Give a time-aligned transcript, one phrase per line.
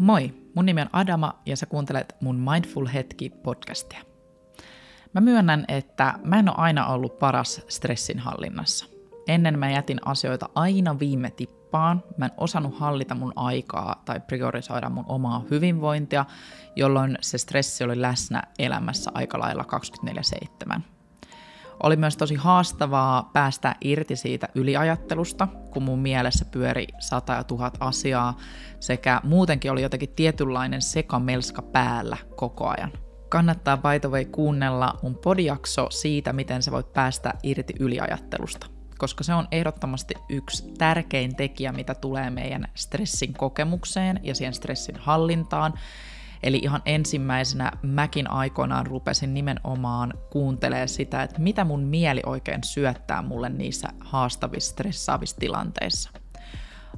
[0.00, 4.02] Moi, mun nimi on Adama ja sä kuuntelet mun Mindful Hetki podcastia.
[5.12, 8.86] Mä myönnän, että mä en ole aina ollut paras stressin hallinnassa.
[9.28, 14.90] Ennen mä jätin asioita aina viime tippaan, mä en osannut hallita mun aikaa tai priorisoida
[14.90, 16.24] mun omaa hyvinvointia,
[16.76, 19.64] jolloin se stressi oli läsnä elämässä aika lailla
[20.76, 20.80] 24-7.
[21.82, 27.76] Oli myös tosi haastavaa päästä irti siitä yliajattelusta, kun mun mielessä pyöri sata ja tuhat
[27.80, 28.36] asiaa,
[28.80, 32.92] sekä muutenkin oli jotenkin tietynlainen sekamelska päällä koko ajan.
[33.28, 38.66] Kannattaa by the way kuunnella mun podijakso siitä, miten sä voit päästä irti yliajattelusta,
[38.98, 44.96] koska se on ehdottomasti yksi tärkein tekijä, mitä tulee meidän stressin kokemukseen ja siihen stressin
[44.96, 45.74] hallintaan,
[46.42, 53.22] Eli ihan ensimmäisenä mäkin aikoinaan rupesin nimenomaan kuuntelee sitä, että mitä mun mieli oikein syöttää
[53.22, 56.10] mulle niissä haastavissa, stressaavissa tilanteissa.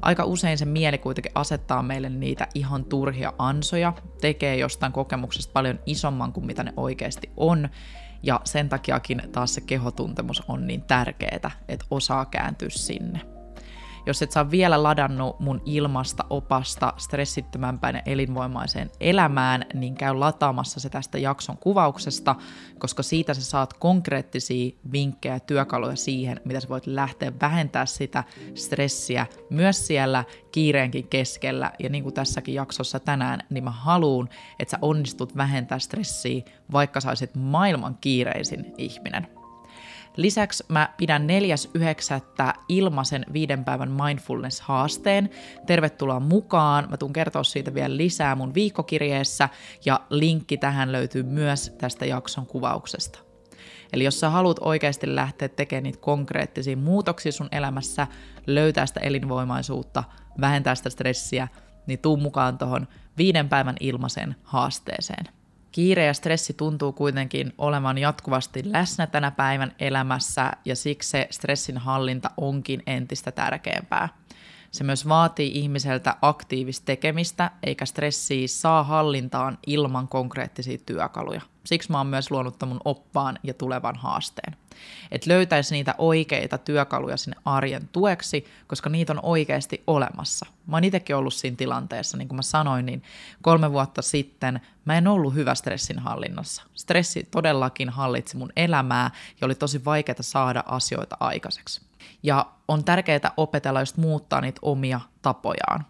[0.02, 5.78] Aika usein se mieli kuitenkin asettaa meille niitä ihan turhia ansoja, tekee jostain kokemuksesta paljon
[5.86, 7.68] isomman kuin mitä ne oikeasti on,
[8.22, 13.20] ja sen takiakin taas se kehotuntemus on niin tärkeää, että osaa kääntyä sinne.
[14.06, 20.80] Jos et saa vielä ladannut mun ilmasta opasta stressittömämpään ja elinvoimaiseen elämään, niin käy lataamassa
[20.80, 22.36] se tästä jakson kuvauksesta,
[22.78, 28.24] koska siitä sä saat konkreettisia vinkkejä ja työkaluja siihen, mitä sä voit lähteä vähentää sitä
[28.54, 31.72] stressiä myös siellä kiireenkin keskellä.
[31.78, 34.28] Ja niin kuin tässäkin jaksossa tänään, niin mä haluun,
[34.58, 39.41] että sä onnistut vähentää stressiä, vaikka sä maailman kiireisin ihminen.
[40.16, 41.26] Lisäksi mä pidän
[42.48, 42.54] 4.9.
[42.68, 45.30] ilmaisen viiden päivän mindfulness-haasteen.
[45.66, 46.90] Tervetuloa mukaan.
[46.90, 49.48] Mä tuun kertoa siitä vielä lisää mun viikkokirjeessä
[49.84, 53.18] ja linkki tähän löytyy myös tästä jakson kuvauksesta.
[53.92, 58.06] Eli jos sä haluat oikeasti lähteä tekemään niitä konkreettisia muutoksia sun elämässä,
[58.46, 60.04] löytää sitä elinvoimaisuutta,
[60.40, 61.48] vähentää sitä stressiä,
[61.86, 65.41] niin tuu mukaan tuohon viiden päivän ilmaisen haasteeseen.
[65.72, 71.78] Kiire ja stressi tuntuu kuitenkin olevan jatkuvasti läsnä tänä päivän elämässä ja siksi se stressin
[71.78, 74.08] hallinta onkin entistä tärkeämpää.
[74.70, 81.40] Se myös vaatii ihmiseltä aktiivista tekemistä, eikä stressiä saa hallintaan ilman konkreettisia työkaluja.
[81.64, 84.56] Siksi mä oon myös luonut mun oppaan ja tulevan haasteen.
[85.10, 90.46] Että löytäisi niitä oikeita työkaluja sinne arjen tueksi, koska niitä on oikeasti olemassa.
[90.66, 93.02] Mä oon itsekin ollut siinä tilanteessa, niin kuin mä sanoin, niin
[93.42, 96.62] kolme vuotta sitten mä en ollut hyvä stressin hallinnassa.
[96.74, 99.10] Stressi todellakin hallitsi mun elämää
[99.40, 101.80] ja oli tosi vaikeaa saada asioita aikaiseksi.
[102.22, 105.84] Ja on tärkeää opetella just muuttaa niitä omia tapojaan.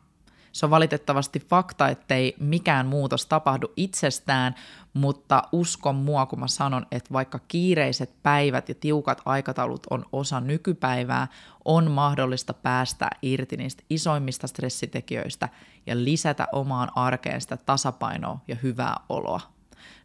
[0.53, 4.55] Se on valitettavasti fakta, ettei mikään muutos tapahdu itsestään,
[4.95, 10.41] mutta uskon mua, kun mä sanon, että vaikka kiireiset päivät ja tiukat aikataulut on osa
[10.41, 11.29] nykypäivää,
[11.65, 15.49] on mahdollista päästä irti niistä isoimmista stressitekijöistä
[15.87, 19.41] ja lisätä omaan arkeen sitä tasapainoa ja hyvää oloa.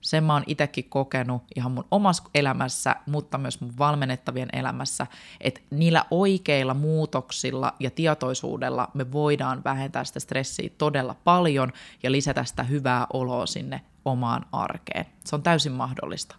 [0.01, 5.07] Sen mä oon itsekin kokenut ihan mun omassa elämässä, mutta myös mun valmennettavien elämässä,
[5.41, 11.73] että niillä oikeilla muutoksilla ja tietoisuudella me voidaan vähentää sitä stressiä todella paljon
[12.03, 15.05] ja lisätä sitä hyvää oloa sinne omaan arkeen.
[15.25, 16.35] Se on täysin mahdollista.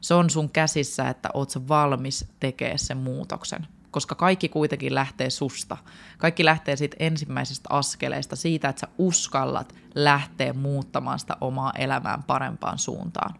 [0.00, 5.30] Se on sun käsissä, että oot sä valmis tekemään sen muutoksen koska kaikki kuitenkin lähtee
[5.30, 5.76] susta.
[6.18, 12.78] Kaikki lähtee siitä ensimmäisestä askeleesta, siitä, että sä uskallat lähteä muuttamaan sitä omaa elämään parempaan
[12.78, 13.34] suuntaan.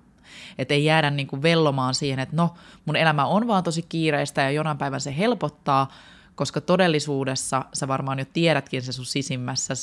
[0.59, 2.55] Että ei jäädä niin kuin vellomaan siihen, että no,
[2.85, 5.93] mun elämä on vaan tosi kiireistä ja jonain päivän se helpottaa,
[6.35, 9.75] koska todellisuudessa sä varmaan jo tiedätkin se sun sisimmässä,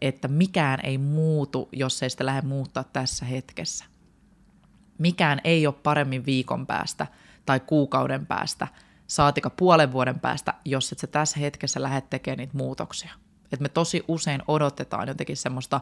[0.00, 3.84] että mikään ei muutu, jos ei sitä lähde muuttaa tässä hetkessä.
[4.98, 7.06] Mikään ei ole paremmin viikon päästä
[7.46, 8.68] tai kuukauden päästä–
[9.06, 13.10] saatika puolen vuoden päästä, jos et sä tässä hetkessä lähde tekemään niitä muutoksia.
[13.52, 15.80] Et me tosi usein odotetaan jotenkin semmoista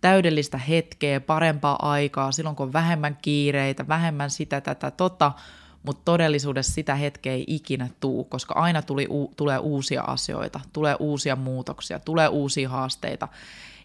[0.00, 5.32] täydellistä hetkeä, parempaa aikaa, silloin kun on vähemmän kiireitä, vähemmän sitä, tätä, tota,
[5.82, 10.96] mutta todellisuudessa sitä hetkeä ei ikinä tuu, koska aina tuli, u, tulee uusia asioita, tulee
[10.98, 13.28] uusia muutoksia, tulee uusia haasteita,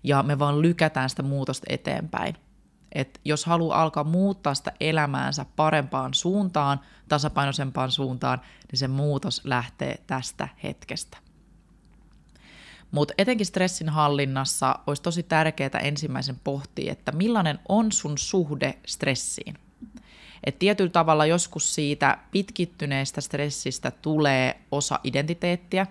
[0.04, 2.36] ja me vaan lykätään sitä muutosta eteenpäin.
[2.92, 6.80] Et jos haluaa alkaa muuttaa sitä elämäänsä parempaan suuntaan,
[7.10, 8.42] tasapainoisempaan suuntaan,
[8.72, 11.18] niin se muutos lähtee tästä hetkestä.
[12.92, 19.56] Mutta etenkin stressin hallinnassa olisi tosi tärkeää ensimmäisen pohtia, että millainen on sun suhde stressiin.
[20.44, 25.88] Et tietyllä tavalla joskus siitä pitkittyneestä stressistä tulee osa identiteettiä,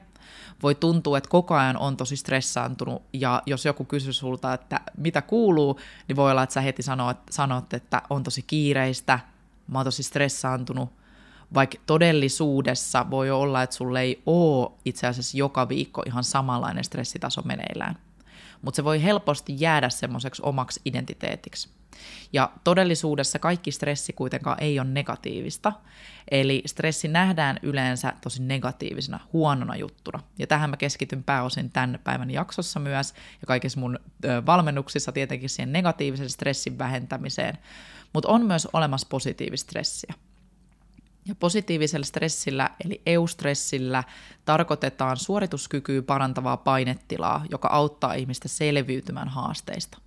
[0.62, 5.22] voi tuntua, että koko ajan on tosi stressaantunut ja jos joku kysyy sulta, että mitä
[5.22, 9.20] kuuluu, niin voi olla, että sä heti sanot, sanot että on tosi kiireistä,
[9.68, 10.92] mä oon tosi stressaantunut,
[11.54, 17.42] vaikka todellisuudessa voi olla, että sulle ei ole itse asiassa joka viikko ihan samanlainen stressitaso
[17.44, 17.98] meneillään.
[18.62, 21.68] mutta se voi helposti jäädä semmoiseksi omaksi identiteetiksi.
[22.32, 25.72] Ja todellisuudessa kaikki stressi kuitenkaan ei ole negatiivista,
[26.30, 30.22] eli stressi nähdään yleensä tosi negatiivisena, huonona juttuna.
[30.38, 33.98] Ja tähän mä keskityn pääosin tämän päivän jaksossa myös, ja kaikissa mun
[34.46, 37.58] valmennuksissa tietenkin siihen negatiivisen stressin vähentämiseen,
[38.12, 40.14] mutta on myös olemassa positiivista stressiä.
[41.28, 44.04] Ja positiivisella stressillä, eli eustressillä,
[44.44, 49.98] tarkoitetaan suorituskykyä parantavaa painetilaa, joka auttaa ihmistä selviytymään haasteista.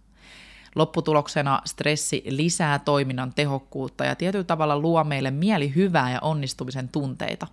[0.75, 7.47] Lopputuloksena stressi lisää toiminnan tehokkuutta ja tietyllä tavalla luo meille mieli hyvää ja onnistumisen tunteita.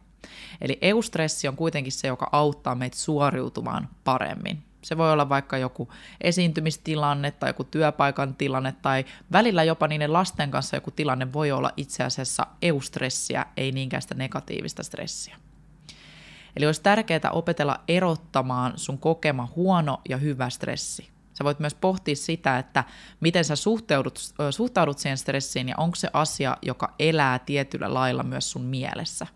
[0.60, 4.62] Eli eustressi on kuitenkin se, joka auttaa meitä suoriutumaan paremmin.
[4.82, 5.88] Se voi olla vaikka joku
[6.20, 11.72] esiintymistilanne tai joku työpaikan tilanne tai välillä jopa niiden lasten kanssa joku tilanne voi olla
[11.76, 15.36] itse asiassa eustressiä, ei niinkään sitä negatiivista stressiä.
[16.56, 21.15] Eli olisi tärkeää opetella erottamaan sun kokema huono ja hyvä stressi.
[21.38, 22.84] Sä voit myös pohtia sitä, että
[23.20, 28.50] miten sä suhtaudut, suhtaudut siihen stressiin ja onko se asia, joka elää tietyllä lailla myös
[28.50, 29.26] sun mielessä.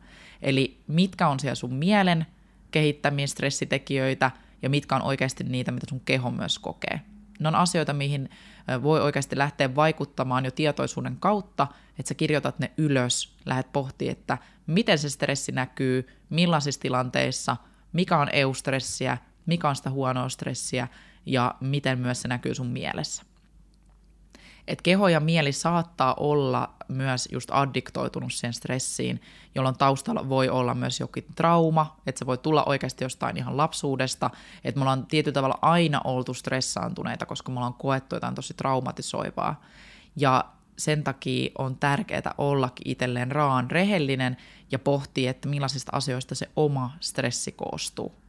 [0.43, 2.27] Eli mitkä on siellä sun mielen
[2.71, 4.31] kehittämiä stressitekijöitä
[4.63, 7.01] ja mitkä on oikeasti niitä, mitä sun keho myös kokee.
[7.41, 8.31] Ne on asioita, mihin
[8.83, 11.67] voi oikeasti lähteä vaikuttamaan jo tietoisuuden kautta,
[11.99, 17.57] että sä kirjoitat ne ylös, lähdet pohtimaan, että miten se stressi näkyy, millaisissa tilanteissa,
[17.93, 20.89] mikä on eustressiä, mikä on sitä huonoa stressiä
[21.27, 23.23] ja miten myös se näkyy sun mielessä.
[24.69, 29.21] Et keho ja mieli saattaa olla myös just addiktoitunut sen stressiin,
[29.55, 34.31] jolloin taustalla voi olla myös jokin trauma, että se voi tulla oikeasti jostain ihan lapsuudesta,
[34.65, 39.63] että me ollaan tietyllä tavalla aina oltu stressaantuneita, koska me ollaan koettu jotain tosi traumatisoivaa.
[40.17, 40.45] Ja
[40.79, 44.37] sen takia on tärkeää ollakin itselleen raan rehellinen
[44.71, 48.20] ja pohtia, että millaisista asioista se oma stressi koostuu.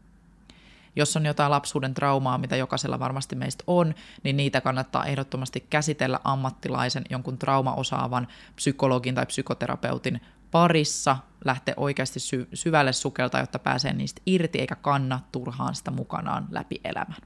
[0.96, 6.20] Jos on jotain lapsuuden traumaa, mitä jokaisella varmasti meistä on, niin niitä kannattaa ehdottomasti käsitellä
[6.24, 10.22] ammattilaisen, jonkun traumaosaavan psykologin tai psykoterapeutin
[10.52, 16.48] parissa, lähteä oikeasti sy- syvälle sukelta, jotta pääsee niistä irti eikä kanna turhaan sitä mukanaan
[16.52, 17.18] läpi elämän.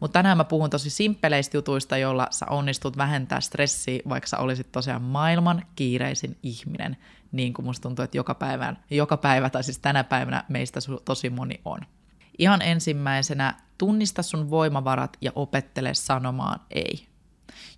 [0.00, 4.72] Mutta tänään mä puhun tosi simppeleistä jutuista, joilla sä onnistut vähentää stressiä, vaikka sä olisit
[4.72, 6.96] tosiaan maailman kiireisin ihminen,
[7.32, 11.30] niin kuin musta tuntuu, että joka päivä, joka päivä tai siis tänä päivänä meistä tosi
[11.30, 11.80] moni on.
[12.38, 17.06] Ihan ensimmäisenä tunnista sun voimavarat ja opettele sanomaan ei.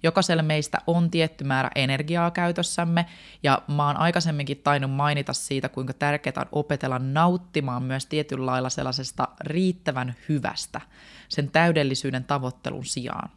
[0.02, 3.06] Jokaisella meistä on tietty määrä energiaa käytössämme,
[3.42, 8.70] ja mä oon aikaisemminkin tainnut mainita siitä, kuinka tärkeää on opetella nauttimaan myös tietyllä lailla
[8.70, 10.80] sellaisesta riittävän hyvästä,
[11.28, 13.30] sen täydellisyyden tavoittelun sijaan.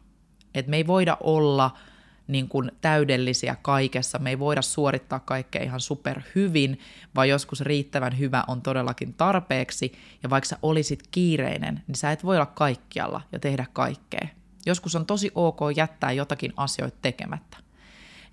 [0.54, 1.70] Et me ei voida olla–
[2.26, 4.18] niin kuin täydellisiä kaikessa.
[4.18, 6.78] Me ei voida suorittaa kaikkea ihan super hyvin,
[7.14, 9.92] vaan joskus riittävän hyvä on todellakin tarpeeksi.
[10.22, 14.28] Ja vaikka sä olisit kiireinen, niin sä et voi olla kaikkialla ja tehdä kaikkea.
[14.66, 17.56] Joskus on tosi ok jättää jotakin asioita tekemättä.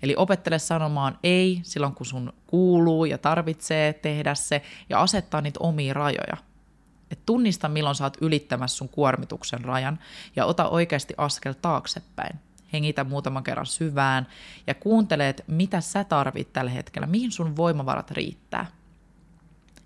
[0.02, 5.60] Eli opettele sanomaan ei silloin, kun sun kuuluu ja tarvitsee tehdä se, ja asettaa niitä
[5.62, 6.36] omia rajoja.
[7.10, 9.98] Et tunnista, milloin sä oot ylittämässä sun kuormituksen rajan,
[10.36, 12.38] ja ota oikeasti askel taaksepäin
[12.72, 14.26] hengitä muutaman kerran syvään
[14.66, 18.66] ja kuuntele, että mitä sä tarvit tällä hetkellä, mihin sun voimavarat riittää.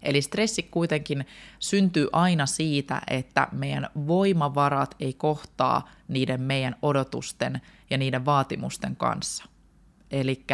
[0.03, 1.27] Eli stressi kuitenkin
[1.59, 7.61] syntyy aina siitä, että meidän voimavarat ei kohtaa niiden meidän odotusten
[7.91, 9.45] ja niiden vaatimusten kanssa.
[10.11, 10.45] Eli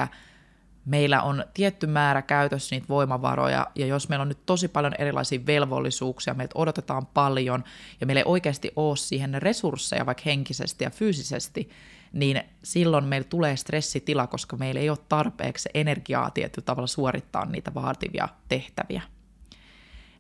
[0.84, 5.46] meillä on tietty määrä käytössä niitä voimavaroja, ja jos meillä on nyt tosi paljon erilaisia
[5.46, 7.64] velvollisuuksia, meiltä odotetaan paljon,
[8.00, 11.70] ja meillä ei oikeasti ole siihen resursseja vaikka henkisesti ja fyysisesti,
[12.12, 17.74] niin silloin meillä tulee stressitila, koska meillä ei ole tarpeeksi energiaa tietyllä tavalla suorittaa niitä
[17.74, 19.02] vaativia tehtäviä.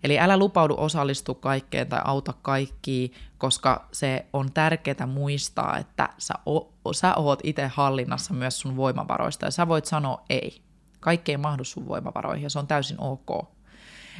[0.04, 6.34] Eli älä lupaudu osallistua kaikkeen tai auta kaikkiin, koska se on tärkeää muistaa, että sä,
[6.48, 10.62] o, sä oot itse hallinnassa myös sun voimavaroista ja sä voit sanoa ei.
[11.00, 13.59] Kaikki ei mahdu sun voimavaroihin ja se on täysin ok.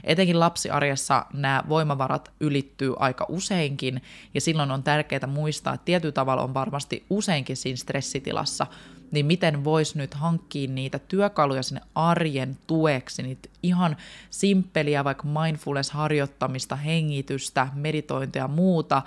[0.04, 4.02] Etenkin lapsiarjessa nämä voimavarat ylittyy aika useinkin,
[4.35, 8.66] ja silloin on tärkeää muistaa, että tietyllä tavalla on varmasti useinkin siinä stressitilassa,
[9.11, 13.97] niin miten voisi nyt hankkia niitä työkaluja sinne arjen tueksi, niitä ihan
[14.30, 19.02] simppeliä vaikka mindfulness-harjoittamista, hengitystä, meditointia ja muuta,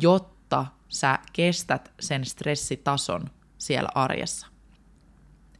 [0.00, 4.49] jotta sä kestät sen stressitason siellä arjessa.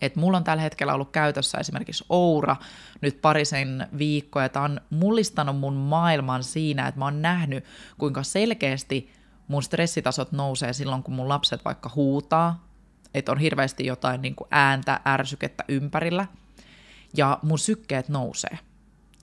[0.00, 2.56] Et mulla on tällä hetkellä ollut käytössä esimerkiksi Oura
[3.00, 7.64] nyt parisen viikkoa, ja tämä on mullistanut mun maailman siinä, että mä oon nähnyt,
[7.98, 9.12] kuinka selkeästi
[9.48, 12.66] mun stressitasot nousee silloin, kun mun lapset vaikka huutaa,
[13.14, 16.26] että on hirveästi jotain niin kuin ääntä, ärsykettä ympärillä,
[17.16, 18.58] ja mun sykkeet nousee.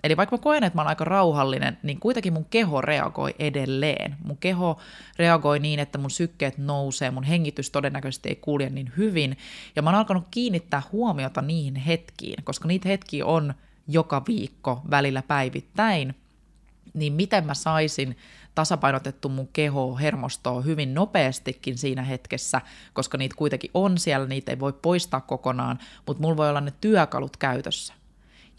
[0.07, 4.15] Eli vaikka mä koen, että mä oon aika rauhallinen, niin kuitenkin mun keho reagoi edelleen.
[4.23, 4.79] Mun keho
[5.17, 9.37] reagoi niin, että mun sykkeet nousee, mun hengitys todennäköisesti ei kulje niin hyvin.
[9.75, 13.53] Ja mä oon alkanut kiinnittää huomiota niihin hetkiin, koska niitä hetkiä on
[13.87, 16.15] joka viikko välillä päivittäin.
[16.93, 18.17] Niin miten mä saisin
[18.55, 22.61] tasapainotettu mun keho, hermostoa hyvin nopeastikin siinä hetkessä,
[22.93, 26.73] koska niitä kuitenkin on siellä, niitä ei voi poistaa kokonaan, mutta mulla voi olla ne
[26.81, 27.93] työkalut käytössä.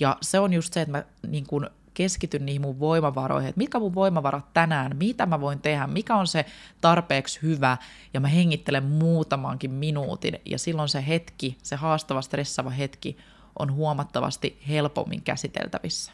[0.01, 3.79] Ja se on just se, että mä niin kun keskityn niihin mun voimavaroihin, että mitkä
[3.79, 6.45] mun voimavarat tänään, mitä mä voin tehdä, mikä on se
[6.81, 7.77] tarpeeksi hyvä,
[8.15, 13.17] ja mä hengittelen muutamankin minuutin, ja silloin se hetki, se haastava, stressava hetki,
[13.59, 16.13] on huomattavasti helpommin käsiteltävissä.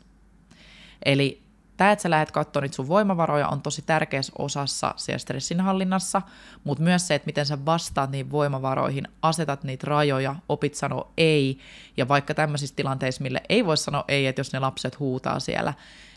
[1.05, 1.44] Eli
[1.77, 6.23] Tämä, että sä lähdet katsoa niitä sun voimavaroja, on tosi tärkeässä osassa siellä stressinhallinnassa,
[6.65, 11.59] mutta myös se, että miten sä vastaat niihin voimavaroihin, asetat niitä rajoja, opit sanoa ei,
[11.97, 15.75] ja vaikka tämmöisissä tilanteissa, mille ei voi sanoa ei, että jos ne lapset huutaa siellä,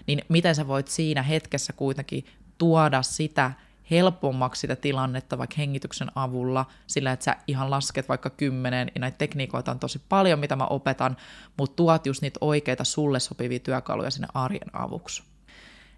[0.07, 2.25] niin miten sä voit siinä hetkessä kuitenkin
[2.57, 3.51] tuoda sitä
[3.91, 9.17] helpommaksi sitä tilannetta vaikka hengityksen avulla, sillä että sä ihan lasket vaikka kymmeneen, ja näitä
[9.17, 11.17] tekniikoita on tosi paljon, mitä mä opetan,
[11.57, 15.23] mutta tuot just niitä oikeita sulle sopivia työkaluja sinne arjen avuksi.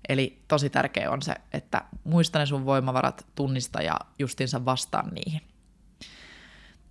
[0.09, 5.41] Eli tosi tärkeä on se, että muista ne sun voimavarat, tunnista ja justinsa vastaan niihin.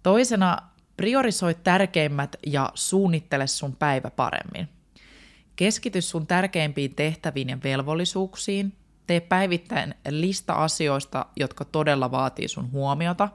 [0.03, 0.59] Toisena
[0.97, 4.69] priorisoi tärkeimmät ja suunnittele sun päivä paremmin.
[5.57, 8.73] Keskity sun tärkeimpiin tehtäviin ja velvollisuuksiin
[9.09, 13.29] Tee päivittäin lista asioista, jotka todella vaatii sun huomiota.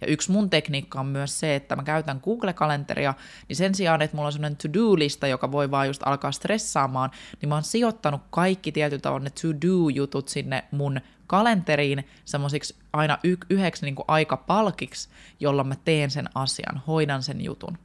[0.00, 3.14] Ja yksi mun tekniikka on myös se, että mä käytän Google-kalenteria,
[3.48, 7.10] niin sen sijaan, että mulla on sellainen to-do-lista, joka voi vaan just alkaa stressaamaan,
[7.40, 13.36] niin mä oon sijoittanut kaikki tietyt tavalla ne to-do-jutut sinne mun kalenteriin semmoisiksi aina y-
[13.50, 15.08] yhdeksi niin aikapalkiksi,
[15.40, 17.78] jolla mä teen sen asian, hoidan sen jutun.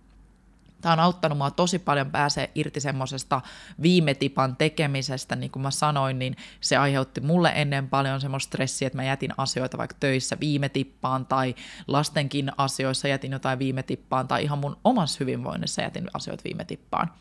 [0.86, 3.42] Tämä on auttanut mua tosi paljon pääsee irti semmoisesta
[3.82, 8.88] viime tipan tekemisestä, niin kuin mä sanoin, niin se aiheutti mulle ennen paljon semmoista stressiä,
[8.88, 11.56] että mä jätin asioita vaikka töissä viime tippaan tai
[11.88, 17.12] lastenkin asioissa jätin jotain viime tippaan tai ihan mun omassa hyvinvoinnissa jätin asioita viime tippaan.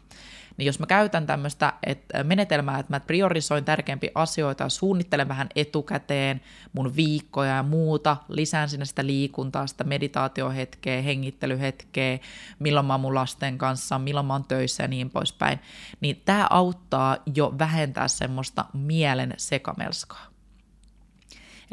[0.57, 5.49] Niin jos mä käytän tämmöistä että menetelmää, että mä priorisoin tärkeämpiä asioita ja suunnittelen vähän
[5.57, 6.41] etukäteen
[6.73, 12.19] mun viikkoja ja muuta, lisään sinne sitä liikuntaa, sitä meditaatiohetkeä, hengittelyhetkeä,
[12.59, 15.61] milloin mä oon mun lasten kanssa, milloin mä oon töissä ja niin poispäin,
[16.01, 20.27] niin tämä auttaa jo vähentää semmoista mielen sekamelskaa.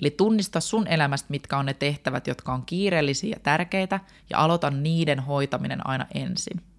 [0.02, 4.72] Eli tunnista sun elämästä, mitkä on ne tehtävät, jotka on kiireellisiä ja tärkeitä, ja aloita
[4.72, 6.71] niiden hoitaminen aina ensin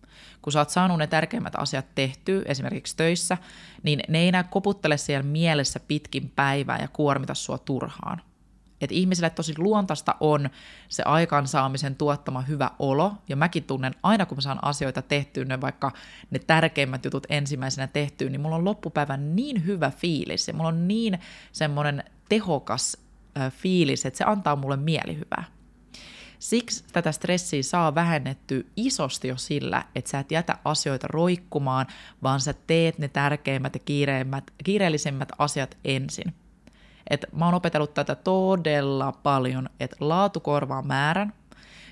[0.43, 3.39] kun sä oot saanut ne tärkeimmät asiat tehtyä, esimerkiksi töissä,
[3.83, 8.23] niin ne ei enää koputtele siellä mielessä pitkin päivää ja kuormita sua turhaan.
[8.81, 10.51] Et ihmisille tosi luontaista on
[10.89, 15.61] se aikaansaamisen tuottama hyvä olo, ja mäkin tunnen aina, kun mä saan asioita tehtyä, ne
[15.61, 15.93] vaikka
[16.31, 20.89] ne tärkeimmät jutut ensimmäisenä tehtyä, niin mulla on loppupäivän niin hyvä fiilis, ja mulla on
[20.89, 21.19] niin
[21.53, 22.97] semmoinen tehokas
[23.51, 25.45] fiilis, että se antaa mulle mielihyvää.
[26.43, 31.87] Siksi tätä stressiä saa vähennetty isosti jo sillä, että sä et jätä asioita roikkumaan,
[32.23, 33.81] vaan sä teet ne tärkeimmät ja
[34.65, 36.35] kiireellisimmät asiat ensin.
[37.11, 41.33] Et mä oon opetellut tätä todella paljon, että laatu korvaa määrän,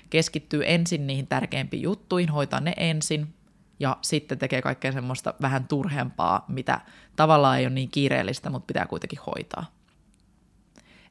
[0.09, 3.33] keskittyy ensin niihin tärkeimpiin juttuihin, hoitaa ne ensin,
[3.79, 6.81] ja sitten tekee kaikkea semmoista vähän turhempaa, mitä
[7.15, 9.80] tavallaan ei ole niin kiireellistä, mutta pitää kuitenkin hoitaa.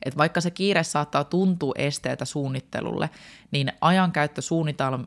[0.05, 3.11] Et vaikka se kiire saattaa tuntua esteeltä suunnittelulle,
[3.51, 4.43] niin ajankäyttö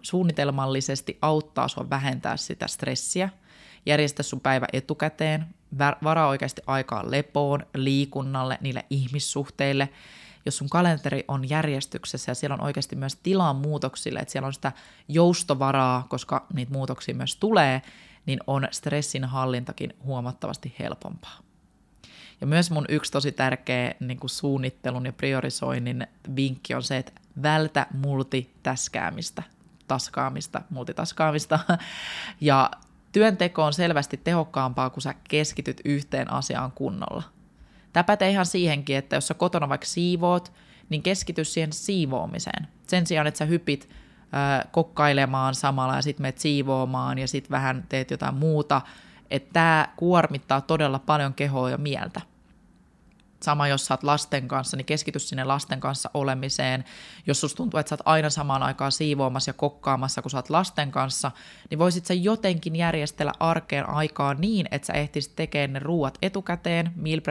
[0.01, 3.29] suunnitelmallisesti auttaa sinua vähentää sitä stressiä,
[3.85, 5.45] järjestä sun päivä etukäteen,
[6.03, 9.89] varaa oikeasti aikaa lepoon, liikunnalle, niille ihmissuhteille.
[10.45, 14.53] Jos sun kalenteri on järjestyksessä ja siellä on oikeasti myös tilaa muutoksille, että siellä on
[14.53, 14.71] sitä
[15.07, 17.81] joustovaraa, koska niitä muutoksia myös tulee,
[18.25, 21.39] niin on stressin hallintakin huomattavasti helpompaa.
[22.41, 27.11] Ja myös mun yksi tosi tärkeä niin kuin suunnittelun ja priorisoinnin vinkki on se, että
[27.43, 29.43] vältä multitaskäämistä,
[29.87, 31.59] taskaamista, multitaskaamista.
[32.41, 32.71] Ja
[33.11, 37.23] työnteko on selvästi tehokkaampaa, kun sä keskityt yhteen asiaan kunnolla.
[37.93, 40.53] Tämä pätee ihan siihenkin, että jos sä kotona vaikka siivoot,
[40.89, 42.67] niin keskity siihen siivoamiseen.
[42.87, 47.85] Sen sijaan, että sä hypit äh, kokkailemaan samalla ja sitten menet siivoamaan ja sitten vähän
[47.89, 48.81] teet jotain muuta,
[49.33, 52.21] että tämä kuormittaa todella paljon kehoa ja mieltä.
[53.43, 56.85] Sama, jos sä oot lasten kanssa, niin keskity sinne lasten kanssa olemiseen.
[57.27, 60.49] Jos susta tuntuu, että sä oot aina samaan aikaan siivoamassa ja kokkaamassa, kun sä oot
[60.49, 61.31] lasten kanssa,
[61.69, 66.91] niin voisit sä jotenkin järjestellä arkeen aikaa niin, että sä ehtisit tekemään ne ruuat etukäteen,
[66.95, 67.21] meal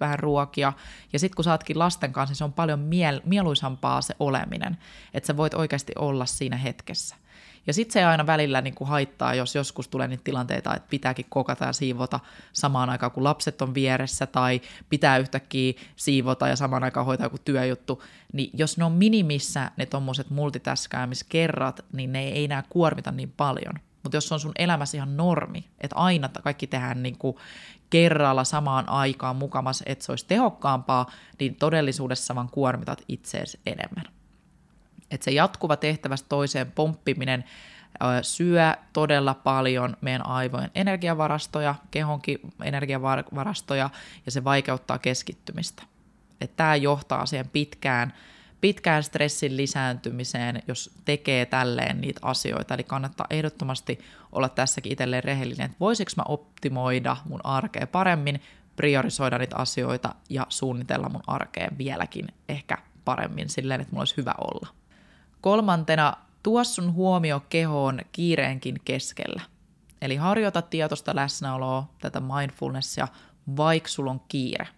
[0.00, 0.72] vähän ruokia,
[1.12, 4.78] ja sitten kun sä ootkin lasten kanssa, niin se on paljon miel- mieluisampaa se oleminen,
[5.14, 7.16] että sä voit oikeasti olla siinä hetkessä.
[7.66, 11.26] Ja sitten se aina välillä niin kuin haittaa, jos joskus tulee niitä tilanteita, että pitääkin
[11.28, 12.20] kokata ja siivota
[12.52, 17.38] samaan aikaan, kun lapset on vieressä, tai pitää yhtäkkiä siivota ja samaan aikaan hoitaa joku
[17.44, 23.32] työjuttu, niin jos ne on minimissä ne tuommoiset multitaskäämiskerrat, niin ne ei enää kuormita niin
[23.36, 23.74] paljon.
[24.02, 27.36] Mutta jos on sun elämässä ihan normi, että aina kaikki tehdään niin kuin
[27.90, 34.04] kerralla samaan aikaan mukamas, että se olisi tehokkaampaa, niin todellisuudessa vaan kuormitat itseesi enemmän.
[35.10, 37.44] Että se jatkuva tehtävästä toiseen pomppiminen
[38.22, 43.90] syö todella paljon meidän aivojen energiavarastoja, kehonkin energiavarastoja,
[44.26, 45.82] ja se vaikeuttaa keskittymistä.
[46.56, 48.12] Tämä johtaa siihen pitkään
[48.60, 52.74] pitkään stressin lisääntymiseen, jos tekee tälleen niitä asioita.
[52.74, 53.98] Eli kannattaa ehdottomasti
[54.32, 58.40] olla tässäkin itselleen rehellinen, että voisiko mä optimoida mun arkea paremmin,
[58.76, 64.34] priorisoida niitä asioita ja suunnitella mun arkeen vieläkin ehkä paremmin silleen, että mulla olisi hyvä
[64.38, 64.68] olla.
[65.46, 66.12] Kolmantena,
[66.42, 69.42] tuo sun huomio kehoon kiireenkin keskellä.
[70.02, 73.08] Eli harjoita tietoista läsnäoloa, tätä mindfulnessia,
[73.56, 74.68] vaikka sulla on kiire.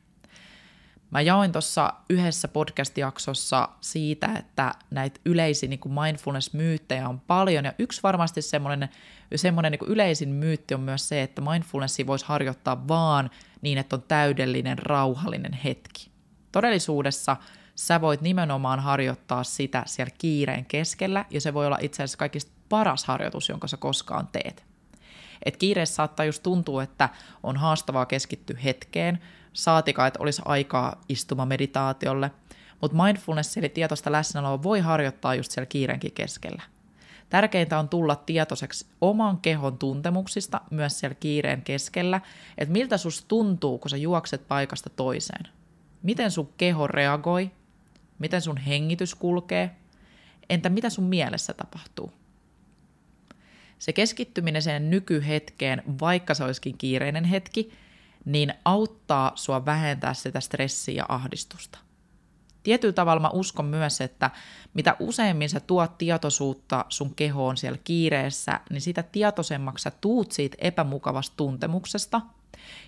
[1.11, 8.03] Mä jaoin tuossa yhdessä podcast-jaksossa siitä, että näitä yleisiä niin mindfulness-myyttejä on paljon, ja yksi
[8.03, 8.89] varmasti semmoinen,
[9.37, 13.31] semmoinen niin yleisin myytti on myös se, että mindfulnessia voisi harjoittaa vaan
[13.63, 16.11] niin, että on täydellinen, rauhallinen hetki.
[16.53, 17.37] Todellisuudessa
[17.79, 22.53] sä voit nimenomaan harjoittaa sitä siellä kiireen keskellä, ja se voi olla itse asiassa kaikista
[22.69, 24.65] paras harjoitus, jonka sä koskaan teet.
[25.45, 27.09] Et kiireessä saattaa just tuntua, että
[27.43, 29.19] on haastavaa keskittyä hetkeen,
[29.53, 32.31] saatika, että olisi aikaa istuma meditaatiolle,
[32.81, 36.63] mutta mindfulness eli tietoista läsnäoloa voi harjoittaa just siellä kiireenkin keskellä.
[37.31, 42.21] Tärkeintä on tulla tietoiseksi oman kehon tuntemuksista myös siellä kiireen keskellä,
[42.59, 45.49] että miltä sus tuntuu, kun sä juokset paikasta toiseen.
[46.03, 47.51] Miten sun keho reagoi,
[48.19, 49.77] miten sun hengitys kulkee,
[50.51, 52.13] entä mitä sun mielessä tapahtuu.
[53.79, 57.73] Se keskittyminen sen nykyhetkeen, vaikka se olisikin kiireinen hetki,
[58.25, 61.79] niin auttaa sua vähentää sitä stressiä ja ahdistusta.
[62.63, 64.31] Tietyllä tavalla mä uskon myös, että
[64.75, 70.57] mitä useimmin sä tuot tietoisuutta sun kehoon siellä kiireessä, niin sitä tietoisemmaksi sä tuut siitä
[70.61, 72.21] epämukavasta tuntemuksesta,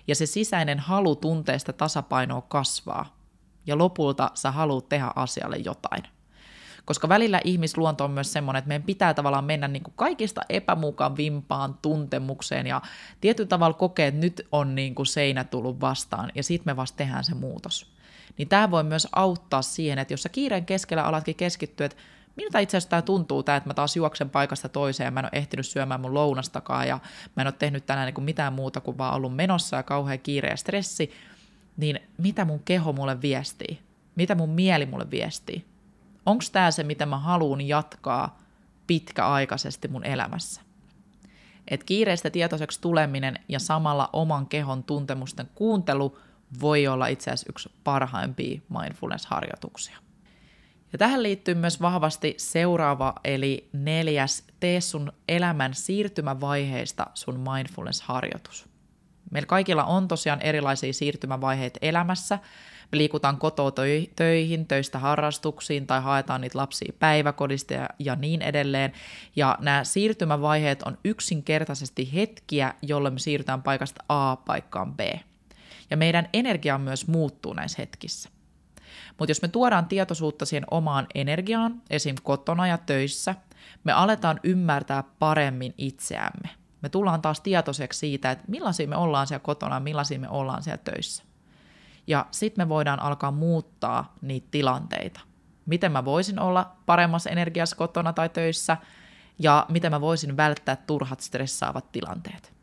[0.07, 3.20] ja se sisäinen halu tunteesta tasapainoa kasvaa,
[3.65, 6.03] ja lopulta sä haluat tehdä asialle jotain.
[6.85, 11.77] Koska välillä ihmisluonto on myös semmoinen, että meidän pitää tavallaan mennä niin kuin kaikista epämukavimpaan
[11.81, 12.81] tuntemukseen ja
[13.21, 16.97] tietyllä tavalla kokea, että nyt on niin kuin seinä tullut vastaan ja sitten me vasta
[16.97, 17.91] tehdään se muutos.
[18.37, 21.97] Niin tämä voi myös auttaa siihen, että jos sä kiireen keskellä alatkin keskittyä, että
[22.35, 25.25] miltä itse asiassa tämä tuntuu, tämä, että mä taas juoksen paikasta toiseen ja mä en
[25.25, 26.99] ole ehtinyt syömään mun lounastakaan ja
[27.35, 30.19] mä en ole tehnyt tänään niin kuin mitään muuta kuin vaan ollut menossa ja kauhean
[30.19, 31.11] kiire ja stressi,
[31.77, 33.79] niin mitä mun keho mulle viestii?
[34.15, 35.71] Mitä mun mieli mulle viestii?
[36.25, 38.39] onko tämä se, mitä mä haluan jatkaa
[38.87, 40.61] pitkäaikaisesti mun elämässä.
[41.67, 46.17] Et kiireistä tietoiseksi tuleminen ja samalla oman kehon tuntemusten kuuntelu
[46.61, 49.97] voi olla itse asiassa yksi parhaimpia mindfulness-harjoituksia.
[50.91, 58.70] Ja tähän liittyy myös vahvasti seuraava, eli neljäs, tee sun elämän siirtymävaiheista sun mindfulness-harjoitus.
[59.31, 62.39] Meillä kaikilla on tosiaan erilaisia siirtymävaiheita elämässä,
[62.91, 63.71] me liikutaan kotoa
[64.15, 68.93] töihin, töistä harrastuksiin tai haetaan niitä lapsia päiväkodista ja, ja niin edelleen.
[69.35, 74.99] Ja nämä siirtymävaiheet on yksinkertaisesti hetkiä, jolloin me siirrytään paikasta A paikkaan B.
[75.89, 78.29] Ja meidän energia myös muuttuu näissä hetkissä.
[79.17, 82.15] Mutta jos me tuodaan tietoisuutta siihen omaan energiaan, esim.
[82.23, 83.35] kotona ja töissä,
[83.83, 86.60] me aletaan ymmärtää paremmin itseämme.
[86.81, 90.83] Me tullaan taas tietoiseksi siitä, että millaisia me ollaan siellä kotona, millaisia me ollaan siellä
[90.83, 91.23] töissä.
[92.07, 95.19] Ja sitten me voidaan alkaa muuttaa niitä tilanteita.
[95.65, 98.77] Miten mä voisin olla paremmassa energiassa kotona tai töissä,
[99.39, 102.53] ja miten mä voisin välttää turhat stressaavat tilanteet.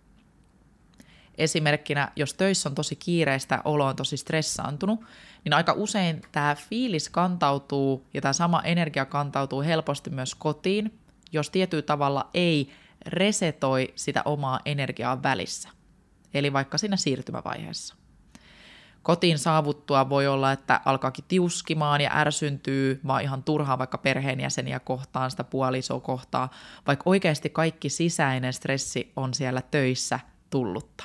[1.39, 5.01] Esimerkkinä, jos töissä on tosi kiireistä, olo on tosi stressaantunut,
[5.45, 10.99] niin aika usein tämä fiilis kantautuu ja tämä sama energia kantautuu helposti myös kotiin,
[11.33, 12.71] jos tietyllä tavalla ei
[13.09, 15.69] resetoi sitä omaa energiaa välissä.
[16.35, 17.95] Eli vaikka siinä siirtymävaiheessa.
[19.03, 25.31] Kotiin saavuttua voi olla, että alkaakin tiuskimaan ja ärsyntyy vaan ihan turhaa vaikka perheenjäseniä kohtaan,
[25.31, 26.51] sitä puolisoa kohtaa,
[26.87, 31.05] vaikka oikeasti kaikki sisäinen stressi on siellä töissä tullutta.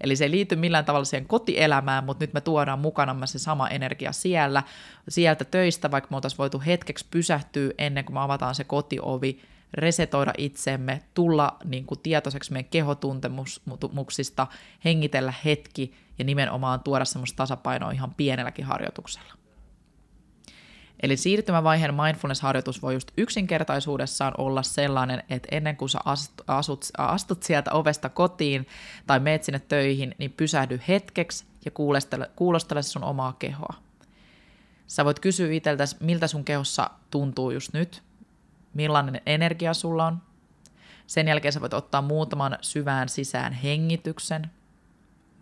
[0.00, 3.68] Eli se ei liity millään tavalla siihen kotielämään, mutta nyt me tuodaan mukanamme se sama
[3.68, 4.62] energia siellä,
[5.08, 9.40] sieltä töistä, vaikka me oltaisiin voitu hetkeksi pysähtyä ennen kuin me avataan se kotiovi,
[9.74, 14.46] resetoida itsemme, tulla niin kuin tietoiseksi meidän kehotuntemuksista,
[14.84, 19.34] hengitellä hetki ja nimenomaan tuoda semmoista tasapainoa ihan pienelläkin harjoituksella.
[21.02, 25.98] Eli siirtymävaiheen mindfulness-harjoitus voi just yksinkertaisuudessaan olla sellainen, että ennen kuin sä
[26.48, 28.66] asut, astut sieltä ovesta kotiin
[29.06, 33.74] tai meet sinne töihin, niin pysähdy hetkeksi ja kuulostele, kuulostele sun omaa kehoa.
[34.86, 38.02] Sä voit kysyä itseltäsi, miltä sun kehossa tuntuu just nyt,
[38.74, 40.22] millainen energia sulla on.
[41.06, 44.50] Sen jälkeen sä voit ottaa muutaman syvään sisään hengityksen,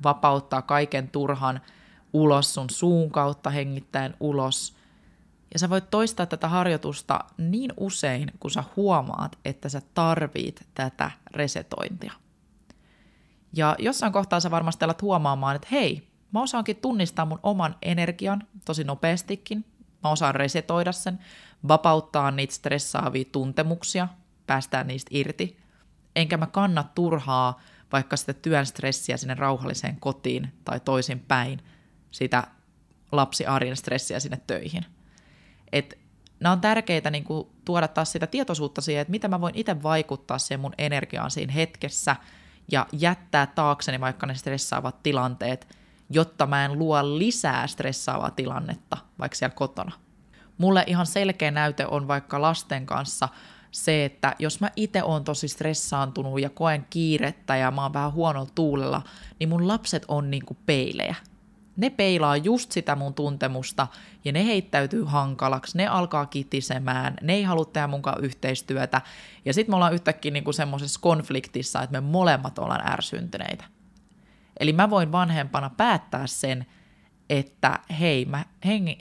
[0.04, 1.60] vapauttaa kaiken turhan
[2.12, 4.76] ulos sun suun kautta hengittäen ulos.
[5.52, 11.10] Ja sä voit toistaa tätä harjoitusta niin usein, kun sä huomaat, että sä tarvit tätä
[11.34, 12.12] resetointia.
[13.52, 18.46] Ja jossain kohtaa sä varmasti alat huomaamaan, että hei, mä osaankin tunnistaa mun oman energian
[18.64, 19.64] tosi nopeastikin.
[20.04, 21.18] Mä osaan resetoida sen,
[21.68, 24.08] vapauttaa niitä stressaavia tuntemuksia,
[24.46, 25.58] päästään niistä irti.
[26.16, 27.60] Enkä mä kanna turhaa
[27.92, 31.60] vaikka sitä työn stressiä sinne rauhalliseen kotiin tai toisin päin,
[32.10, 32.46] sitä
[33.12, 34.84] lapsiarjen stressiä sinne töihin.
[35.72, 35.98] Et
[36.40, 39.82] nämä on tärkeitä niin kuin, tuoda taas sitä tietoisuutta siihen, että mitä mä voin itse
[39.82, 42.16] vaikuttaa siihen mun energiaan siinä hetkessä
[42.72, 45.76] ja jättää taakseni vaikka ne stressaavat tilanteet,
[46.14, 49.92] jotta mä en luo lisää stressaavaa tilannetta vaikka siellä kotona.
[50.58, 53.28] Mulle ihan selkeä näyte on vaikka lasten kanssa
[53.70, 58.12] se, että jos mä itse oon tosi stressaantunut ja koen kiirettä ja mä oon vähän
[58.12, 59.02] huonolla tuulella,
[59.38, 61.14] niin mun lapset on niinku peilejä.
[61.76, 63.86] Ne peilaa just sitä mun tuntemusta
[64.24, 69.00] ja ne heittäytyy hankalaksi, ne alkaa kitisemään, ne ei halua tehdä munkaan yhteistyötä
[69.44, 73.64] ja sitten me ollaan yhtäkkiä niinku semmoisessa konfliktissa, että me molemmat ollaan ärsyntyneitä.
[74.62, 76.66] Eli mä voin vanhempana päättää sen,
[77.30, 78.44] että hei, mä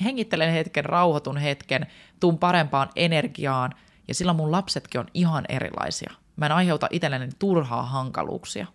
[0.03, 1.87] hengittelen hetken, rauhoitun hetken,
[2.19, 3.73] tuun parempaan energiaan–
[4.11, 6.13] ja silloin mun lapsetkin on ihan erilaisia.
[6.35, 8.67] Mä en aiheuta itselleni turhaa hankaluuksia.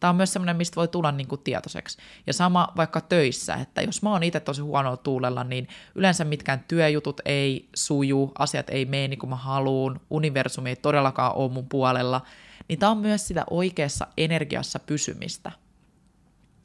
[0.00, 1.98] Tämä on myös semmoinen, mistä voi tulla niin kuin tietoiseksi.
[2.26, 6.64] Ja sama vaikka töissä, että jos mä oon itse tosi huonoa tuulella, niin yleensä mitkään
[6.68, 11.68] työjutut ei suju, asiat ei mene niin kuin mä haluun, universumi ei todellakaan ole mun
[11.68, 12.20] puolella,
[12.68, 15.52] niin tämä on myös sitä oikeassa energiassa pysymistä.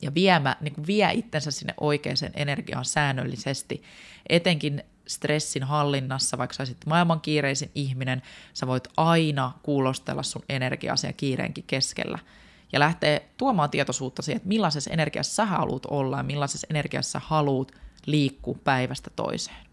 [0.01, 3.83] Ja viemä, niin kuin vie itsensä sinne oikeaan energiaan säännöllisesti,
[4.29, 8.21] etenkin stressin hallinnassa, vaikka sä olisit maailman kiireisin ihminen,
[8.53, 12.19] sä voit aina kuulostella sun energiasi ja kiireenkin keskellä.
[12.73, 17.25] Ja lähtee tuomaan tietoisuutta siihen, että millaisessa energiassa sä haluat olla ja millaisessa energiassa sä
[17.25, 17.71] haluat
[18.05, 19.67] liikkua päivästä toiseen.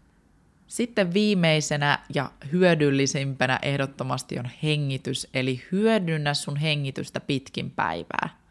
[0.67, 8.44] Sitten viimeisenä ja hyödyllisimpänä ehdottomasti on hengitys, eli hyödynnä sun hengitystä pitkin päivää.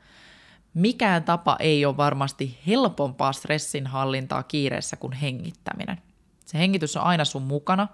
[0.74, 6.02] Mikään tapa ei ole varmasti helpompaa stressinhallintaa kiireessä kuin hengittäminen–
[6.44, 7.88] se hengitys on aina sun mukana.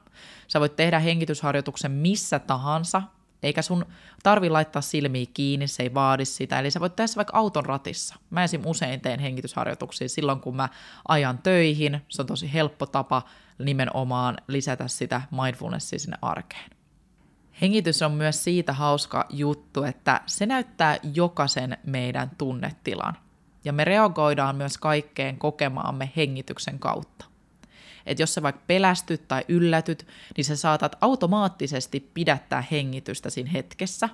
[0.48, 3.02] Sä voit tehdä hengitysharjoituksen missä tahansa,
[3.42, 3.86] eikä sun
[4.22, 6.58] tarvi laittaa silmiä kiinni, se ei vaadi sitä.
[6.58, 8.14] Eli sä voit tehdä vaikka auton ratissa.
[8.30, 8.62] Mä esim.
[8.66, 10.68] usein teen hengitysharjoituksia silloin, kun mä
[11.08, 12.00] ajan töihin.
[12.08, 13.22] Se on tosi helppo tapa
[13.58, 16.79] nimenomaan lisätä sitä mindfulnessia sinne arkeen.
[17.62, 23.16] Hengitys on myös siitä hauska juttu, että se näyttää jokaisen meidän tunnetilan.
[23.64, 27.30] Ja me reagoidaan myös kaikkeen kokemaamme hengityksen kautta
[28.06, 34.08] että jos sä vaikka pelästyt tai yllätyt, niin sä saatat automaattisesti pidättää hengitystä siinä hetkessä.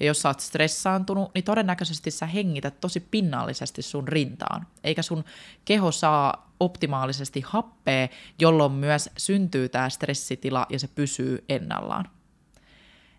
[0.00, 5.24] Ja jos sä oot stressaantunut, niin todennäköisesti sä hengität tosi pinnallisesti sun rintaan, eikä sun
[5.64, 12.19] keho saa optimaalisesti happea, jolloin myös syntyy tämä stressitila ja se pysyy ennallaan.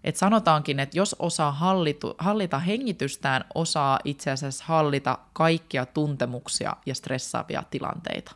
[0.03, 6.95] Et sanotaankin, että jos osaa hallitu, hallita hengitystään, osaa itse asiassa hallita kaikkia tuntemuksia ja
[6.95, 8.35] stressaavia tilanteita.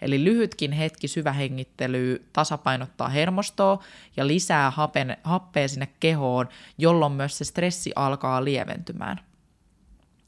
[0.00, 3.82] Eli lyhytkin hetki syvähengittely tasapainottaa hermostoa
[4.16, 9.20] ja lisää hapen, happea sinne kehoon, jolloin myös se stressi alkaa lieventymään.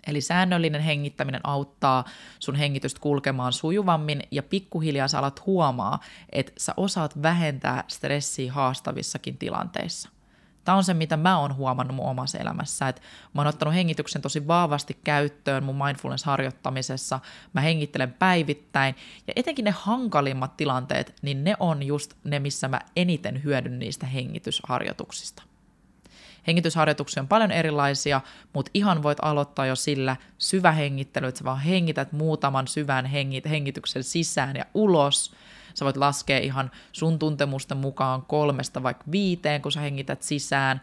[0.08, 2.04] Eli säännöllinen hengittäminen auttaa
[2.38, 5.98] sun hengitystä kulkemaan sujuvammin ja pikkuhiljaa sä alat huomaa,
[6.32, 10.08] että sä osaat vähentää stressiä haastavissakin tilanteissa.
[10.64, 13.02] Tämä on se, mitä mä oon huomannut mun omassa elämässä, että
[13.34, 17.20] mä oon ottanut hengityksen tosi vahvasti käyttöön mun mindfulness-harjoittamisessa.
[17.52, 18.94] Mä hengittelen päivittäin
[19.26, 24.06] ja etenkin ne hankalimmat tilanteet, niin ne on just ne, missä mä eniten hyödyn niistä
[24.06, 25.42] hengitysharjoituksista.
[26.48, 28.20] Hengitysharjoituksia on paljon erilaisia,
[28.52, 33.06] mutta ihan voit aloittaa jo sillä syvä hengittely, että sä vaan hengität muutaman syvän
[33.50, 35.32] hengityksen sisään ja ulos–
[35.78, 40.80] Sä voit laskea ihan sun tuntemusten mukaan kolmesta vaikka viiteen, kun sä hengität sisään,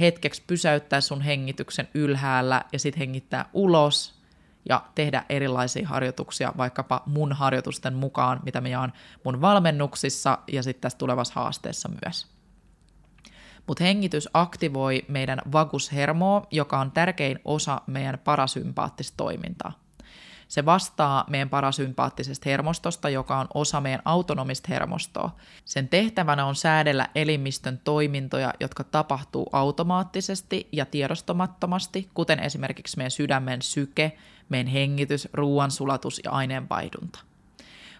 [0.00, 4.14] hetkeksi pysäyttää sun hengityksen ylhäällä ja sitten hengittää ulos
[4.68, 8.92] ja tehdä erilaisia harjoituksia vaikkapa mun harjoitusten mukaan, mitä me jaan
[9.24, 12.37] mun valmennuksissa ja sitten tässä tulevassa haasteessa myös.
[13.68, 19.72] Mutta hengitys aktivoi meidän vagushermoa, joka on tärkein osa meidän parasympaattista toimintaa.
[20.48, 25.36] Se vastaa meidän parasympaattisesta hermostosta, joka on osa meidän autonomista hermostoa.
[25.64, 33.62] Sen tehtävänä on säädellä elimistön toimintoja, jotka tapahtuu automaattisesti ja tiedostamattomasti, kuten esimerkiksi meidän sydämen
[33.62, 34.12] syke,
[34.48, 37.20] meidän hengitys, ruoansulatus ja aineenvaihdunta.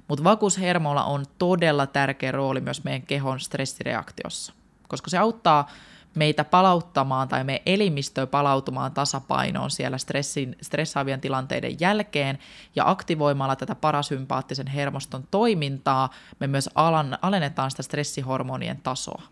[0.09, 4.53] Mutta vakuushermolla on todella tärkeä rooli myös meidän kehon stressireaktiossa,
[4.89, 5.69] koska se auttaa
[6.15, 12.39] meitä palauttamaan tai meidän elimistöä palautumaan tasapainoon siellä stressin, stressaavien tilanteiden jälkeen
[12.77, 19.23] ja aktivoimalla tätä parasympaattisen hermoston toimintaa me myös alan, alennetaan sitä stressihormonien tasoa.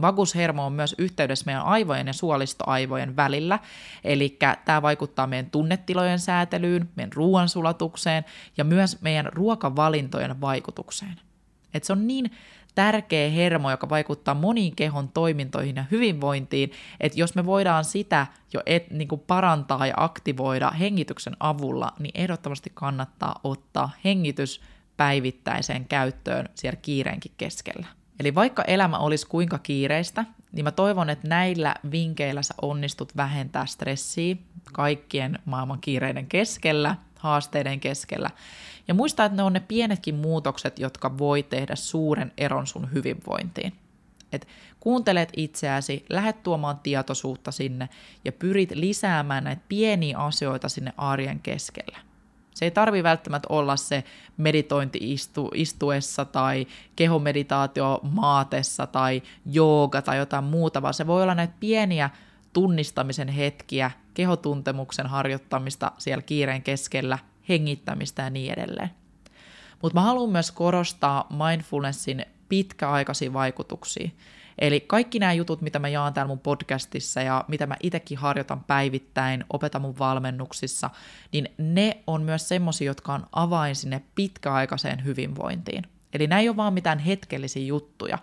[0.00, 3.58] Vagushermo on myös yhteydessä meidän aivojen ja suolistoaivojen välillä,
[4.04, 8.24] eli tämä vaikuttaa meidän tunnetilojen säätelyyn, meidän ruoansulatukseen
[8.56, 11.20] ja myös meidän ruokavalintojen vaikutukseen.
[11.74, 12.30] Et se on niin
[12.74, 18.60] tärkeä hermo, joka vaikuttaa moniin kehon toimintoihin ja hyvinvointiin, että jos me voidaan sitä jo
[18.66, 24.60] et, niin kuin parantaa ja aktivoida hengityksen avulla, niin ehdottomasti kannattaa ottaa hengitys
[24.96, 27.86] päivittäiseen käyttöön siellä kiireenkin keskellä.
[28.20, 33.66] Eli vaikka elämä olisi kuinka kiireistä, niin mä toivon, että näillä vinkkeillä sä onnistut vähentää
[33.66, 34.36] stressiä
[34.72, 38.30] kaikkien maailman kiireiden keskellä, haasteiden keskellä.
[38.88, 43.72] Ja muista, että ne on ne pienetkin muutokset, jotka voi tehdä suuren eron sun hyvinvointiin.
[44.32, 44.48] Et
[44.80, 47.88] kuuntelet itseäsi, lähet tuomaan tietoisuutta sinne
[48.24, 51.98] ja pyrit lisäämään näitä pieniä asioita sinne arjen keskellä.
[52.54, 54.04] Se ei tarvi välttämättä olla se
[54.36, 61.34] meditointi istu, istuessa tai kehomeditaatio maatessa tai jooga tai jotain muuta, vaan se voi olla
[61.34, 62.10] näitä pieniä
[62.52, 68.90] tunnistamisen hetkiä, kehotuntemuksen harjoittamista siellä kiireen keskellä, hengittämistä ja niin edelleen.
[69.82, 74.08] Mutta mä haluan myös korostaa mindfulnessin pitkäaikaisia vaikutuksia.
[74.58, 78.64] Eli kaikki nämä jutut, mitä mä jaan täällä mun podcastissa ja mitä mä itsekin harjoitan
[78.64, 80.90] päivittäin, opetan mun valmennuksissa,
[81.32, 85.86] niin ne on myös semmosia, jotka on avain sinne pitkäaikaiseen hyvinvointiin.
[86.12, 88.18] Eli nämä ei ole vaan mitään hetkellisiä juttuja,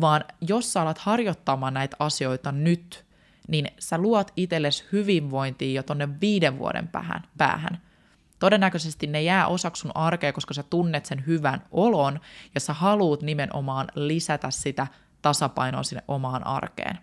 [0.00, 3.04] vaan jos sä alat harjoittamaan näitä asioita nyt,
[3.50, 7.22] niin sä luot itsellesi hyvinvointia jo tonne viiden vuoden päähän.
[7.38, 7.80] päähän.
[8.38, 12.20] Todennäköisesti ne jää osaksi sun arkea, koska sä tunnet sen hyvän olon
[12.54, 14.86] ja sä haluut nimenomaan lisätä sitä
[15.22, 16.98] tasapainoa sinne omaan arkeen.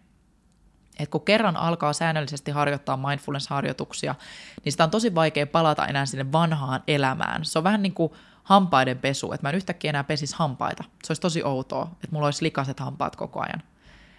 [1.00, 4.16] Et kun kerran alkaa säännöllisesti harjoittaa mindfulness-harjoituksia,
[4.66, 7.46] niin sitä on tosi vaikea palata enää sinne vanhaan elämään.
[7.46, 10.84] Se on vähän niin kuin hampaiden pesu, että mä en yhtäkkiä enää pesis hampaita.
[10.84, 13.64] Se olisi tosi outoa, että mulla olisi likaset hampaat koko ajan.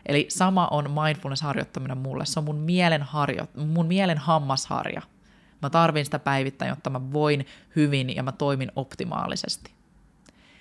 [0.08, 2.26] Eli sama on mindfulness-harjoittaminen mulle.
[2.26, 5.02] Se on mun mielen, harjo, mun mielen hammasharja.
[5.62, 9.77] Mä tarvin sitä päivittäin, jotta mä voin hyvin ja mä toimin optimaalisesti.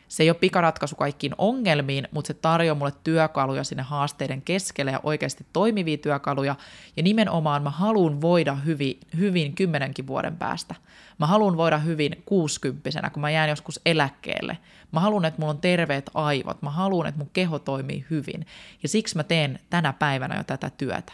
[0.07, 4.99] Se ei ole pikaratkaisu kaikkiin ongelmiin, mutta se tarjoaa mulle työkaluja sinne haasteiden keskelle ja
[5.03, 6.55] oikeasti toimivia työkaluja.
[6.97, 10.75] Ja nimenomaan mä haluan voida hyvin, hyvin kymmenenkin vuoden päästä.
[11.19, 14.57] Mä haluan voida hyvin kuusikymppisenä, kun mä jään joskus eläkkeelle.
[14.91, 16.61] Mä haluan, että mulla on terveet aivot.
[16.61, 18.45] Mä haluan, että mun keho toimii hyvin.
[18.83, 21.13] Ja siksi mä teen tänä päivänä jo tätä työtä.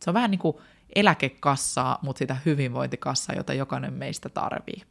[0.00, 0.56] Se on vähän niin kuin
[0.94, 4.82] eläkekassaa, mutta sitä hyvinvointikassaa, jota jokainen meistä tarvii.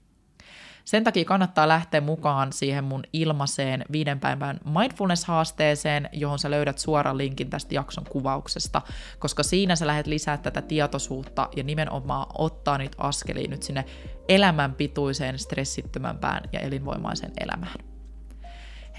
[0.85, 7.17] Sen takia kannattaa lähteä mukaan siihen mun ilmaiseen viiden päivän mindfulness-haasteeseen, johon sä löydät suoran
[7.17, 8.81] linkin tästä jakson kuvauksesta,
[9.19, 13.85] koska siinä sä lähdet lisää tätä tietoisuutta ja nimenomaan ottaa niitä askelia nyt sinne
[14.29, 17.88] elämänpituiseen, stressittömämpään ja elinvoimaiseen elämään.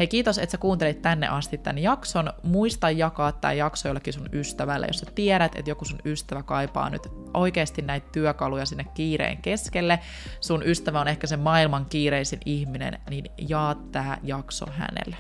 [0.01, 2.33] Hei kiitos, että sä kuuntelit tänne asti tämän jakson.
[2.43, 6.91] Muista jakaa tämä jakso jollekin sun ystävälle, jos sä tiedät, että joku sun ystävä kaipaa
[6.91, 9.99] nyt oikeasti näitä työkaluja sinne kiireen keskelle.
[10.41, 15.17] Sun ystävä on ehkä se maailman kiireisin ihminen, niin jaa tämä jakso hänelle.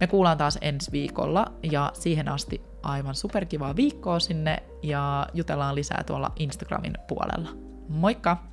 [0.00, 6.04] Me kuullaan taas ensi viikolla ja siihen asti aivan superkivaa viikkoa sinne ja jutellaan lisää
[6.06, 7.48] tuolla Instagramin puolella.
[7.88, 8.51] Moikka!